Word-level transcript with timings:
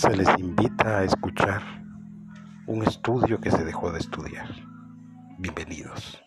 se 0.00 0.16
les 0.16 0.28
invita 0.38 1.00
a 1.00 1.04
escuchar 1.04 1.60
un 2.66 2.82
estudio 2.84 3.38
que 3.38 3.50
se 3.50 3.62
dejó 3.66 3.92
de 3.92 3.98
estudiar. 3.98 4.48
Bienvenidos. 5.36 6.18